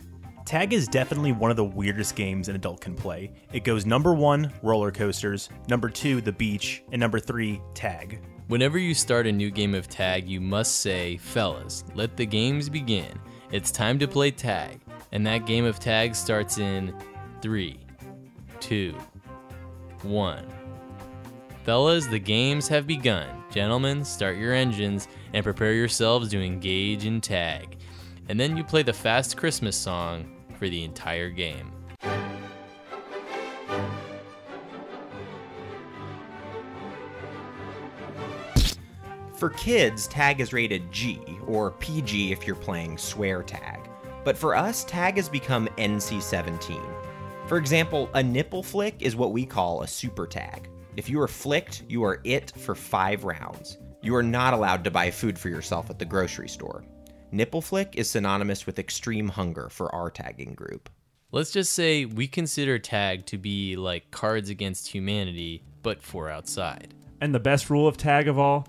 Tag 0.45 0.73
is 0.73 0.89
definitely 0.89 1.33
one 1.33 1.51
of 1.51 1.57
the 1.57 1.65
weirdest 1.65 2.17
games 2.17 2.49
an 2.49 2.57
adult 2.57 2.81
can 2.81 2.95
play. 2.95 3.33
It 3.53 3.65
goes 3.65 3.87
number 3.87 4.13
one, 4.13 4.53
roller 4.63 4.91
coasters, 4.91 5.49
number 5.69 5.89
two, 5.89 6.21
the 6.21 6.33
beach, 6.33 6.83
and 6.91 6.99
number 6.99 7.21
three, 7.21 7.63
tag. 7.75 8.21
Whenever 8.51 8.79
you 8.79 8.95
start 8.95 9.29
a 9.29 9.33
new 9.33 9.49
game 9.49 9.77
of 9.77 9.87
tag, 9.87 10.29
you 10.29 10.41
must 10.41 10.81
say, 10.81 11.17
Fellas, 11.19 11.85
let 11.95 12.17
the 12.17 12.27
games 12.27 12.69
begin. 12.69 13.17
It's 13.53 13.71
time 13.71 13.97
to 14.01 14.09
play 14.09 14.33
tag. 14.33 14.81
And 15.13 15.25
that 15.25 15.47
game 15.47 15.65
of 15.65 15.79
tag 15.79 16.17
starts 16.17 16.59
in 16.59 16.93
three, 17.41 17.79
two, 18.59 18.99
one. 20.03 20.45
Fellas, 21.63 22.09
the 22.09 22.19
games 22.19 22.67
have 22.67 22.89
begun. 22.89 23.29
Gentlemen, 23.53 24.05
start 24.05 24.37
your 24.37 24.53
engines 24.53 25.07
and 25.33 25.45
prepare 25.45 25.75
yourselves 25.75 26.29
to 26.31 26.45
engage 26.45 27.07
in 27.07 27.21
tag. 27.21 27.77
And 28.29 28.41
then 28.41 28.57
you 28.57 28.65
play 28.65 28.83
the 28.83 28.93
fast 28.93 29.37
Christmas 29.37 29.77
song 29.77 30.29
for 30.59 30.69
the 30.69 30.83
entire 30.83 31.31
game. 31.31 31.71
For 39.41 39.49
kids, 39.49 40.07
tag 40.07 40.39
is 40.39 40.53
rated 40.53 40.93
G, 40.93 41.19
or 41.47 41.71
PG 41.71 42.31
if 42.31 42.47
you're 42.47 42.55
playing 42.55 42.99
swear 42.99 43.43
tag. 43.43 43.89
But 44.23 44.37
for 44.37 44.55
us, 44.55 44.85
tag 44.85 45.17
has 45.17 45.31
become 45.31 45.67
NC 45.79 46.21
17. 46.21 46.79
For 47.47 47.57
example, 47.57 48.11
a 48.13 48.23
nipple 48.23 48.63
flick 48.63 48.97
is 49.01 49.17
what 49.17 49.33
we 49.33 49.47
call 49.47 49.81
a 49.81 49.89
super 49.89 50.27
tag. 50.27 50.69
If 50.95 51.09
you 51.09 51.19
are 51.23 51.27
flicked, 51.27 51.85
you 51.89 52.05
are 52.05 52.21
it 52.23 52.53
for 52.59 52.75
five 52.75 53.25
rounds. 53.25 53.79
You 54.03 54.15
are 54.15 54.23
not 54.23 54.53
allowed 54.53 54.85
to 54.85 54.91
buy 54.91 55.11
food 55.11 55.39
for 55.39 55.49
yourself 55.49 55.89
at 55.89 55.99
the 55.99 56.05
grocery 56.05 56.51
store. 56.51 56.85
Nipple 57.33 57.63
flick 57.63 57.95
is 57.97 58.11
synonymous 58.11 58.67
with 58.67 58.79
extreme 58.79 59.31
hunger 59.31 59.71
for 59.71 59.95
our 59.95 60.11
tagging 60.11 60.53
group. 60.53 60.91
Let's 61.33 61.51
just 61.51 61.73
say 61.73 62.05
we 62.05 62.29
consider 62.29 62.79
tag 62.79 63.25
to 63.27 63.39
be 63.39 63.75
like 63.77 64.11
Cards 64.11 64.51
Against 64.51 64.89
Humanity, 64.89 65.65
but 65.83 66.03
for 66.03 66.29
outside. 66.29 66.93
And 67.23 67.35
the 67.35 67.41
best 67.41 67.71
rule 67.71 67.89
of 67.89 67.97
tag 67.97 68.29
of 68.29 68.39
all 68.39 68.67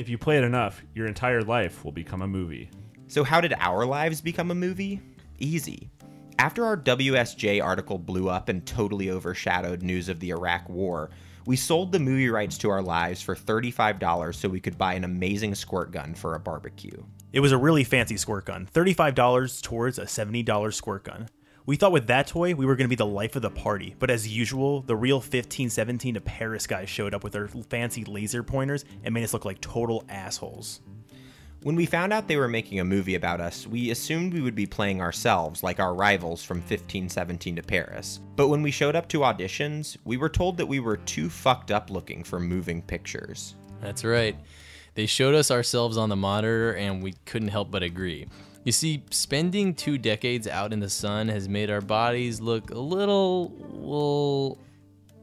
if 0.00 0.08
you 0.08 0.16
play 0.16 0.38
it 0.38 0.44
enough, 0.44 0.82
your 0.94 1.06
entire 1.06 1.42
life 1.42 1.84
will 1.84 1.92
become 1.92 2.22
a 2.22 2.26
movie. 2.26 2.70
So, 3.06 3.22
how 3.22 3.38
did 3.38 3.52
our 3.58 3.84
lives 3.84 4.22
become 4.22 4.50
a 4.50 4.54
movie? 4.54 4.98
Easy. 5.38 5.90
After 6.38 6.64
our 6.64 6.78
WSJ 6.78 7.62
article 7.62 7.98
blew 7.98 8.30
up 8.30 8.48
and 8.48 8.64
totally 8.64 9.10
overshadowed 9.10 9.82
news 9.82 10.08
of 10.08 10.18
the 10.18 10.30
Iraq 10.30 10.70
War, 10.70 11.10
we 11.44 11.54
sold 11.54 11.92
the 11.92 11.98
movie 11.98 12.30
rights 12.30 12.56
to 12.58 12.70
our 12.70 12.80
lives 12.80 13.20
for 13.20 13.36
$35 13.36 14.34
so 14.34 14.48
we 14.48 14.58
could 14.58 14.78
buy 14.78 14.94
an 14.94 15.04
amazing 15.04 15.54
squirt 15.54 15.90
gun 15.90 16.14
for 16.14 16.34
a 16.34 16.40
barbecue. 16.40 17.04
It 17.34 17.40
was 17.40 17.52
a 17.52 17.58
really 17.58 17.84
fancy 17.84 18.16
squirt 18.16 18.46
gun, 18.46 18.70
$35 18.72 19.60
towards 19.60 19.98
a 19.98 20.06
$70 20.06 20.72
squirt 20.72 21.04
gun. 21.04 21.28
We 21.66 21.76
thought 21.76 21.92
with 21.92 22.06
that 22.06 22.26
toy 22.26 22.54
we 22.54 22.64
were 22.64 22.74
going 22.74 22.86
to 22.86 22.88
be 22.88 22.96
the 22.96 23.06
life 23.06 23.36
of 23.36 23.42
the 23.42 23.50
party, 23.50 23.94
but 23.98 24.10
as 24.10 24.26
usual, 24.26 24.80
the 24.80 24.96
real 24.96 25.18
1517 25.18 26.14
to 26.14 26.20
Paris 26.20 26.66
guys 26.66 26.88
showed 26.88 27.14
up 27.14 27.22
with 27.22 27.34
their 27.34 27.48
fancy 27.48 28.04
laser 28.04 28.42
pointers 28.42 28.84
and 29.04 29.12
made 29.12 29.24
us 29.24 29.34
look 29.34 29.44
like 29.44 29.60
total 29.60 30.04
assholes. 30.08 30.80
When 31.62 31.76
we 31.76 31.84
found 31.84 32.14
out 32.14 32.26
they 32.26 32.38
were 32.38 32.48
making 32.48 32.80
a 32.80 32.84
movie 32.84 33.16
about 33.16 33.42
us, 33.42 33.66
we 33.66 33.90
assumed 33.90 34.32
we 34.32 34.40
would 34.40 34.54
be 34.54 34.64
playing 34.64 35.02
ourselves 35.02 35.62
like 35.62 35.78
our 35.78 35.92
rivals 35.94 36.42
from 36.42 36.56
1517 36.58 37.56
to 37.56 37.62
Paris. 37.62 38.20
But 38.34 38.48
when 38.48 38.62
we 38.62 38.70
showed 38.70 38.96
up 38.96 39.08
to 39.10 39.20
auditions, 39.20 39.98
we 40.04 40.16
were 40.16 40.30
told 40.30 40.56
that 40.56 40.66
we 40.66 40.80
were 40.80 40.96
too 40.96 41.28
fucked 41.28 41.70
up 41.70 41.90
looking 41.90 42.24
for 42.24 42.40
moving 42.40 42.80
pictures. 42.80 43.56
That's 43.82 44.04
right. 44.04 44.36
They 44.94 45.04
showed 45.04 45.34
us 45.34 45.50
ourselves 45.50 45.98
on 45.98 46.08
the 46.08 46.16
monitor, 46.16 46.72
and 46.72 47.02
we 47.02 47.12
couldn't 47.26 47.48
help 47.48 47.70
but 47.70 47.82
agree. 47.82 48.26
You 48.62 48.72
see, 48.72 49.04
spending 49.10 49.74
two 49.74 49.96
decades 49.96 50.46
out 50.46 50.72
in 50.72 50.80
the 50.80 50.90
sun 50.90 51.28
has 51.28 51.48
made 51.48 51.70
our 51.70 51.80
bodies 51.80 52.42
look 52.42 52.70
a 52.70 52.78
little, 52.78 53.54
well, 53.70 54.58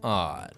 odd. 0.04 0.54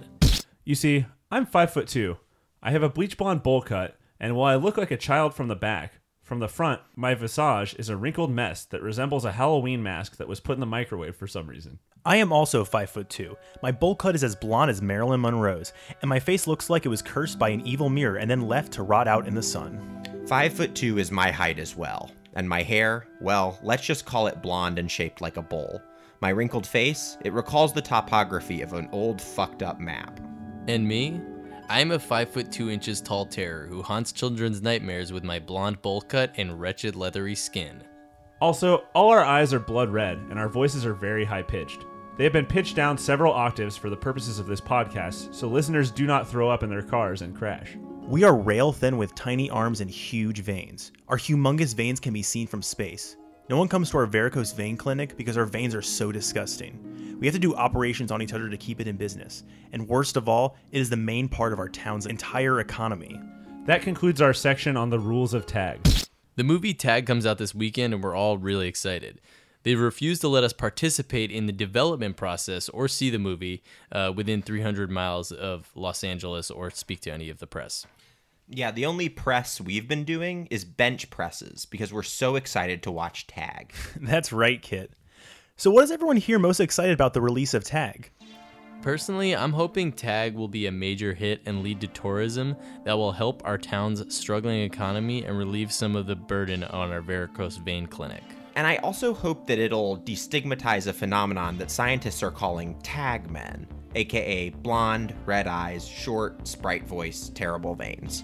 You 0.63 0.75
see, 0.75 1.05
I'm 1.29 1.45
five 1.45 1.74
foot 1.74 1.89
two. 1.89 2.17
I 2.63 2.71
have 2.71 2.83
a 2.83 2.89
bleach 2.89 3.17
blonde 3.17 3.43
bowl 3.43 3.62
cut, 3.62 3.98
and 4.19 4.36
while 4.36 4.53
I 4.53 4.55
look 4.55 4.77
like 4.77 4.91
a 4.91 4.98
child 4.98 5.33
from 5.33 5.50
the 5.50 5.55
back, 5.55 6.00
from 6.24 6.39
the 6.39 6.48
front, 6.48 6.79
my 6.95 7.15
visage 7.15 7.75
is 7.79 7.89
a 7.89 7.98
wrinkled 7.98 8.31
mess 8.31 8.63
that 8.65 8.81
resembles 8.81 9.25
a 9.25 9.31
Halloween 9.31 9.83
mask 9.83 10.17
that 10.17 10.27
was 10.27 10.39
put 10.39 10.53
in 10.53 10.59
the 10.59 10.65
microwave 10.65 11.15
for 11.15 11.27
some 11.27 11.48
reason. 11.48 11.79
I 12.05 12.15
am 12.17 12.31
also 12.31 12.63
5 12.63 12.89
foot 12.89 13.09
2. 13.09 13.36
My 13.62 13.71
bowl 13.74 13.95
cut 13.95 14.15
is 14.15 14.24
as 14.24 14.36
blonde 14.36 14.71
as 14.71 14.81
Marilyn 14.81 15.19
Monroe's, 15.19 15.74
and 16.01 16.07
my 16.07 16.19
face 16.19 16.48
looks 16.48 16.69
like 16.69 16.86
it 16.86 16.89
was 16.89 17.01
cursed 17.01 17.39
by 17.39 17.50
an 17.50 17.65
evil 17.67 17.89
mirror 17.89 18.17
and 18.17 18.31
then 18.31 18.48
left 18.48 18.71
to 18.74 18.83
rot 18.83 19.07
out 19.07 19.27
in 19.27 19.36
the 19.36 19.43
sun. 19.43 20.25
Five 20.27 20.53
foot 20.53 20.75
two 20.75 20.98
is 20.98 21.12
my 21.12 21.29
height 21.29 21.59
as 21.59 21.75
well. 21.75 22.12
And 22.39 22.48
my 22.48 22.63
hair, 22.63 23.05
well, 23.19 23.60
let's 23.63 23.86
just 23.86 24.05
call 24.05 24.27
it 24.27 24.41
blonde 24.41 24.79
and 24.79 24.89
shaped 24.89 25.19
like 25.19 25.36
a 25.36 25.41
bowl. 25.41 25.81
My 26.22 26.29
wrinkled 26.29 26.65
face, 26.65 27.17
it 27.25 27.34
recalls 27.34 27.74
the 27.74 27.81
topography 27.81 28.62
of 28.62 28.72
an 28.72 28.88
old 28.93 29.22
fucked 29.22 29.62
up 29.62 29.81
map. 29.81 30.22
And 30.69 30.88
me? 30.88 31.19
I'm 31.67 31.91
a 31.91 32.00
5 32.00 32.29
foot 32.29 32.50
2 32.50 32.69
inches 32.69 33.01
tall 33.01 33.25
terror 33.25 33.67
who 33.67 33.81
haunts 33.81 34.13
children's 34.13 34.62
nightmares 34.62 35.12
with 35.12 35.25
my 35.25 35.38
blonde 35.38 35.81
bowl 35.81 36.00
cut 36.00 36.34
and 36.38 36.62
wretched 36.62 36.96
leathery 36.96 37.36
skin. 37.36 37.84
Also, 38.39 38.86
all 38.96 39.10
our 39.10 39.25
eyes 39.25 39.53
are 39.53 39.60
blood 39.60 39.89
red, 39.89 40.17
and 40.29 40.39
our 40.39 40.48
voices 40.48 40.86
are 40.86 40.93
very 40.93 41.25
high 41.25 41.43
pitched. 41.43 41.84
They 42.17 42.24
have 42.24 42.31
been 42.31 42.46
pitched 42.46 42.74
down 42.74 42.98
several 42.98 43.34
octaves 43.34 43.75
for 43.75 43.89
the 43.89 43.98
purposes 43.98 44.39
of 44.39 44.48
this 44.48 44.62
podcast, 44.62 45.36
so 45.36 45.50
listeners 45.50 45.91
do 45.91 46.08
not 46.08 46.25
throw 46.25 46.50
up 46.50 46.63
in 46.63 46.69
their 46.69 46.84
cars 46.84 47.22
and 47.22 47.36
crash. 47.36 47.75
We 48.10 48.24
are 48.24 48.36
rail 48.36 48.72
thin 48.72 48.98
with 48.98 49.13
tiny 49.13 49.51
arms 49.51 49.82
and 49.82 49.92
huge 49.92 50.39
veins. 50.39 50.92
Our 51.10 51.18
humongous 51.18 51.75
veins 51.75 52.00
can 52.00 52.12
be 52.12 52.24
seen 52.24 52.48
from 52.48 52.63
space. 52.63 53.16
No 53.51 53.58
one 53.58 53.68
comes 53.68 53.92
to 53.92 53.98
our 54.00 54.08
varicose 54.08 54.51
vein 54.51 54.78
clinic 54.78 55.16
because 55.16 55.38
our 55.38 55.46
veins 55.46 55.75
are 55.75 55.84
so 55.84 56.12
disgusting. 56.12 57.18
We 57.20 57.28
have 57.28 57.36
to 57.36 57.39
do 57.39 57.54
operations 57.54 58.12
on 58.12 58.24
each 58.24 58.34
other 58.34 58.50
to 58.50 58.58
keep 58.58 58.82
it 58.82 58.88
in 58.88 58.98
business. 58.98 59.44
And 59.74 59.88
worst 59.88 60.18
of 60.18 60.28
all, 60.28 60.58
it 60.72 60.82
is 60.82 60.89
the 60.89 60.98
main 60.98 61.30
part 61.30 61.54
of 61.54 61.60
our 61.60 61.70
town's 61.70 62.08
entire 62.08 62.62
economy. 62.62 63.22
That 63.68 63.84
concludes 63.84 64.24
our 64.24 64.34
section 64.34 64.75
on 64.75 64.89
the 64.89 64.98
rules 64.98 65.36
of 65.36 65.46
tag. 65.46 65.80
The 66.36 66.44
movie 66.44 66.74
Tag 66.74 67.06
comes 67.06 67.28
out 67.28 67.38
this 67.38 67.54
weekend, 67.54 67.94
and 67.94 68.01
we're 68.01 68.16
all 68.16 68.39
really 68.39 68.68
excited. 68.68 69.22
They 69.62 69.75
refuse 69.75 70.18
to 70.22 70.28
let 70.28 70.44
us 70.44 70.54
participate 70.54 71.32
in 71.32 71.46
the 71.46 71.54
development 71.54 72.18
process 72.18 72.70
or 72.70 72.88
see 72.88 73.12
the 73.12 73.20
movie 73.20 73.62
uh, 73.92 74.12
within 74.16 74.42
300 74.42 74.89
miles 74.89 75.32
of 75.32 75.70
Los 75.75 76.04
Angeles 76.04 76.50
or 76.50 76.72
speak 76.72 77.01
to 77.01 77.12
any 77.12 77.30
of 77.30 77.38
the 77.38 77.46
press. 77.46 77.86
Yeah, 78.51 78.72
the 78.72 78.88
only 78.88 79.10
press 79.10 79.62
we've 79.62 79.88
been 79.88 80.06
doing 80.06 80.48
is 80.50 80.65
bench 80.65 81.12
presses 81.12 81.65
because 81.65 81.94
we're 81.94 82.01
so 82.01 82.36
excited 82.36 82.82
to 82.84 82.91
watch 82.91 83.27
Tag. 83.27 83.74
That's 84.01 84.34
right, 84.34 84.60
Kit. 84.60 84.94
So, 85.56 85.70
what 85.70 85.84
is 85.84 85.91
everyone 85.91 86.18
here 86.18 86.39
most 86.39 86.60
excited 86.60 86.94
about 86.94 87.13
the 87.13 87.22
release 87.22 87.53
of 87.53 87.63
Tag? 87.63 88.10
Personally, 88.82 89.36
I'm 89.36 89.53
hoping 89.53 89.91
Tag 89.91 90.34
will 90.34 90.48
be 90.48 90.65
a 90.65 90.72
major 90.72 91.13
hit 91.13 91.41
and 91.46 91.62
lead 91.62 91.79
to 91.82 91.88
tourism 91.88 92.56
that 92.86 92.98
will 92.98 93.12
help 93.12 93.44
our 93.46 93.58
town's 93.58 94.15
struggling 94.15 94.62
economy 94.62 95.25
and 95.25 95.38
relieve 95.38 95.72
some 95.72 95.96
of 95.96 96.08
the 96.08 96.15
burden 96.15 96.63
on 96.63 96.91
our 96.91 97.01
varicose 97.01 97.58
vein 97.58 97.86
clinic. 97.86 98.24
And 98.56 98.65
I 98.65 98.77
also 98.77 99.13
hope 99.13 99.46
that 99.46 99.60
it'll 99.60 100.00
destigmatize 100.00 100.88
a 100.88 100.94
phenomenon 100.94 101.58
that 101.60 101.70
scientists 101.70 102.24
are 102.24 102.32
calling 102.32 102.79
tag 102.79 103.29
men, 103.29 103.68
aka 103.94 104.50
blonde, 104.50 105.13
red 105.25 105.46
eyes, 105.46 105.88
short, 105.88 106.48
sprite 106.48 106.88
voice, 106.88 107.29
terrible 107.36 107.75
veins. 107.75 108.24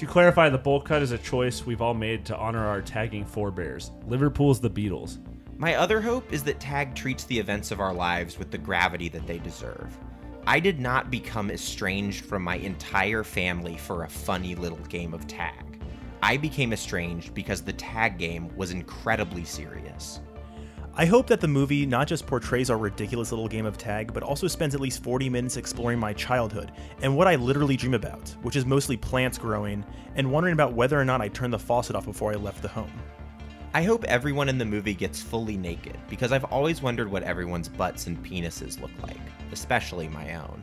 To 0.00 0.06
clarify, 0.06 0.48
the 0.48 0.56
bowl 0.56 0.80
cut 0.80 1.02
is 1.02 1.12
a 1.12 1.18
choice 1.18 1.66
we've 1.66 1.82
all 1.82 1.92
made 1.92 2.24
to 2.24 2.36
honor 2.38 2.66
our 2.66 2.80
tagging 2.80 3.22
forebears. 3.22 3.92
Liverpool's 4.06 4.58
the 4.58 4.70
Beatles. 4.70 5.18
My 5.58 5.74
other 5.74 6.00
hope 6.00 6.32
is 6.32 6.42
that 6.44 6.58
Tag 6.58 6.94
treats 6.94 7.24
the 7.24 7.38
events 7.38 7.70
of 7.70 7.80
our 7.80 7.92
lives 7.92 8.38
with 8.38 8.50
the 8.50 8.56
gravity 8.56 9.10
that 9.10 9.26
they 9.26 9.36
deserve. 9.36 9.98
I 10.46 10.58
did 10.58 10.80
not 10.80 11.10
become 11.10 11.50
estranged 11.50 12.24
from 12.24 12.42
my 12.42 12.56
entire 12.56 13.22
family 13.22 13.76
for 13.76 14.04
a 14.04 14.08
funny 14.08 14.54
little 14.54 14.78
game 14.78 15.12
of 15.12 15.26
tag. 15.26 15.78
I 16.22 16.38
became 16.38 16.72
estranged 16.72 17.34
because 17.34 17.60
the 17.60 17.74
tag 17.74 18.16
game 18.16 18.48
was 18.56 18.70
incredibly 18.70 19.44
serious. 19.44 20.20
I 20.96 21.06
hope 21.06 21.28
that 21.28 21.40
the 21.40 21.48
movie 21.48 21.86
not 21.86 22.08
just 22.08 22.26
portrays 22.26 22.68
our 22.68 22.76
ridiculous 22.76 23.30
little 23.30 23.46
game 23.46 23.64
of 23.64 23.78
tag, 23.78 24.12
but 24.12 24.24
also 24.24 24.48
spends 24.48 24.74
at 24.74 24.80
least 24.80 25.04
40 25.04 25.30
minutes 25.30 25.56
exploring 25.56 26.00
my 26.00 26.12
childhood 26.12 26.72
and 27.00 27.16
what 27.16 27.28
I 27.28 27.36
literally 27.36 27.76
dream 27.76 27.94
about, 27.94 28.28
which 28.42 28.56
is 28.56 28.66
mostly 28.66 28.96
plants 28.96 29.38
growing 29.38 29.84
and 30.16 30.30
wondering 30.30 30.52
about 30.52 30.74
whether 30.74 31.00
or 31.00 31.04
not 31.04 31.20
I 31.20 31.28
turned 31.28 31.52
the 31.52 31.58
faucet 31.58 31.94
off 31.94 32.06
before 32.06 32.32
I 32.32 32.36
left 32.36 32.60
the 32.60 32.68
home. 32.68 32.92
I 33.72 33.84
hope 33.84 34.02
everyone 34.04 34.48
in 34.48 34.58
the 34.58 34.64
movie 34.64 34.94
gets 34.94 35.22
fully 35.22 35.56
naked 35.56 35.96
because 36.08 36.32
I've 36.32 36.44
always 36.44 36.82
wondered 36.82 37.08
what 37.08 37.22
everyone's 37.22 37.68
butts 37.68 38.08
and 38.08 38.20
penises 38.22 38.80
look 38.80 38.90
like, 39.00 39.20
especially 39.52 40.08
my 40.08 40.34
own. 40.34 40.60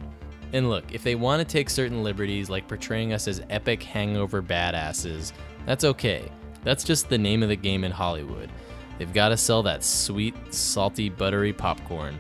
And 0.52 0.70
look, 0.70 0.94
if 0.94 1.04
they 1.04 1.16
want 1.16 1.40
to 1.40 1.46
take 1.46 1.70
certain 1.70 2.04
liberties, 2.04 2.50
like 2.50 2.68
portraying 2.68 3.14
us 3.14 3.30
as 3.30 3.42
epic 3.50 3.82
hangover 3.82 4.42
badasses, 4.42 5.32
that's 5.66 5.86
okay. 5.86 6.30
That's 6.66 6.84
just 6.84 7.08
the 7.08 7.18
name 7.18 7.44
of 7.44 7.50
the 7.50 7.56
game 7.56 7.86
in 7.86 7.94
Hollywood. 7.94 8.52
They've 8.98 9.13
got 9.13 9.30
to 9.30 9.38
sell 9.38 9.63
that 9.63 9.84
sweet, 9.84 10.36
salty, 10.54 11.10
buttery 11.10 11.54
popcorn. 11.54 12.20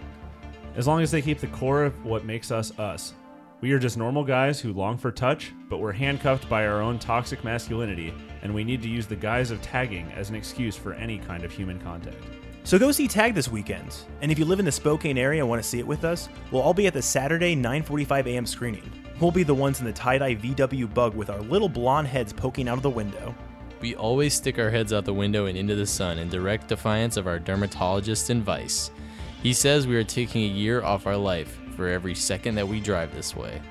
As 0.75 0.87
long 0.87 1.01
as 1.01 1.11
they 1.11 1.21
keep 1.21 1.39
the 1.39 1.47
core 1.47 1.83
of 1.83 2.05
what 2.05 2.25
makes 2.25 2.51
us 2.51 2.77
us. 2.77 3.13
We 3.59 3.71
are 3.71 3.79
just 3.79 3.97
normal 3.97 4.23
guys 4.23 4.59
who 4.59 4.71
long 4.73 4.97
for 4.97 5.11
touch, 5.11 5.51
but 5.67 5.79
we're 5.79 5.91
handcuffed 5.91 6.47
by 6.47 6.67
our 6.67 6.79
own 6.79 6.99
toxic 6.99 7.43
masculinity, 7.43 8.13
and 8.43 8.53
we 8.53 8.63
need 8.63 8.83
to 8.83 8.89
use 8.89 9.07
the 9.07 9.15
guise 9.15 9.49
of 9.49 9.59
tagging 9.63 10.11
as 10.11 10.29
an 10.29 10.35
excuse 10.35 10.75
for 10.75 10.93
any 10.93 11.17
kind 11.17 11.43
of 11.43 11.51
human 11.51 11.79
contact. 11.79 12.23
So 12.63 12.77
go 12.77 12.91
see 12.91 13.07
Tag 13.07 13.33
this 13.33 13.49
weekend. 13.49 13.95
And 14.21 14.29
if 14.29 14.37
you 14.37 14.45
live 14.45 14.59
in 14.59 14.65
the 14.65 14.71
Spokane 14.71 15.17
area 15.17 15.41
and 15.41 15.49
want 15.49 15.63
to 15.63 15.67
see 15.67 15.79
it 15.79 15.87
with 15.87 16.03
us, 16.03 16.29
we'll 16.51 16.61
all 16.61 16.73
be 16.73 16.85
at 16.85 16.93
the 16.93 17.01
Saturday 17.01 17.55
9:45 17.55 18.27
a.m. 18.27 18.45
screening. 18.45 18.91
We'll 19.19 19.31
be 19.31 19.43
the 19.43 19.55
ones 19.55 19.79
in 19.79 19.85
the 19.85 19.93
tie-dye 19.93 20.35
VW 20.35 20.93
bug 20.93 21.15
with 21.15 21.29
our 21.29 21.39
little 21.41 21.69
blonde 21.69 22.07
heads 22.07 22.33
poking 22.33 22.67
out 22.67 22.77
of 22.77 22.83
the 22.83 22.89
window. 22.89 23.33
We 23.79 23.95
always 23.95 24.33
stick 24.33 24.57
our 24.57 24.71
heads 24.71 24.91
out 24.91 25.05
the 25.05 25.13
window 25.13 25.45
and 25.45 25.55
into 25.55 25.75
the 25.75 25.85
sun 25.85 26.17
in 26.17 26.29
direct 26.29 26.67
defiance 26.67 27.15
of 27.15 27.27
our 27.27 27.37
dermatologist 27.37 28.31
advice. 28.31 28.89
He 29.43 29.53
says 29.53 29.85
we 29.85 29.95
are 29.95 30.03
taking 30.03 30.43
a 30.43 30.53
year 30.53 30.83
off 30.83 31.05
our 31.05 31.15
life 31.15 31.59
for 31.75 31.87
every 31.87 32.15
second 32.15 32.55
that 32.55 32.67
we 32.67 32.79
drive 32.79 33.13
this 33.13 33.35
way. 33.35 33.61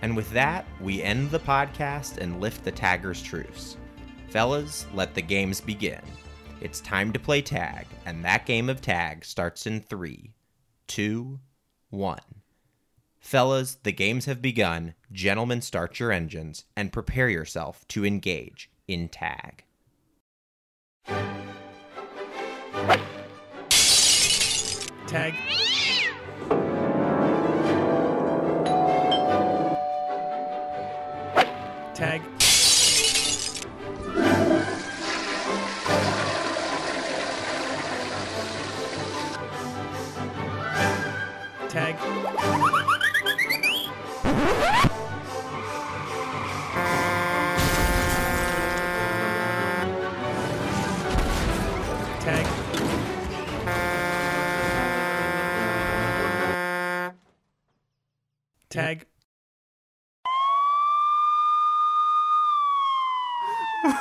And 0.00 0.16
with 0.16 0.30
that, 0.30 0.64
we 0.80 1.02
end 1.02 1.30
the 1.30 1.38
podcast 1.38 2.16
and 2.16 2.40
lift 2.40 2.64
the 2.64 2.72
tagger's 2.72 3.22
truce. 3.22 3.76
Fellas, 4.28 4.86
let 4.94 5.14
the 5.14 5.22
games 5.22 5.60
begin. 5.60 6.00
It's 6.62 6.80
time 6.80 7.12
to 7.12 7.18
play 7.18 7.42
tag, 7.42 7.86
and 8.06 8.24
that 8.24 8.46
game 8.46 8.70
of 8.70 8.80
tag 8.80 9.24
starts 9.24 9.66
in 9.66 9.80
three, 9.80 10.32
two, 10.86 11.40
one. 11.90 12.20
Fellas, 13.20 13.76
the 13.82 13.92
games 13.92 14.24
have 14.24 14.40
begun. 14.40 14.94
Gentlemen, 15.12 15.60
start 15.60 16.00
your 16.00 16.10
engines 16.10 16.64
and 16.74 16.92
prepare 16.92 17.28
yourself 17.28 17.86
to 17.88 18.04
engage 18.04 18.70
in 18.86 19.08
tag. 19.08 19.64
Tag. 25.06 25.34
Tag. 31.94 32.33
Tag. 58.74 59.06